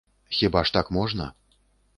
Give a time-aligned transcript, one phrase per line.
[0.29, 1.31] Хіба ж так можна?